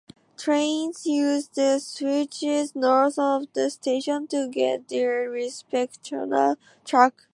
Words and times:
Trains 0.35 1.05
use 1.05 1.47
the 1.49 1.77
switches 1.77 2.75
north 2.75 3.19
of 3.19 3.53
the 3.53 3.69
station 3.69 4.25
to 4.29 4.49
get 4.49 4.87
to 4.87 4.95
their 4.95 5.29
respective 5.29 6.25
track. 6.83 7.21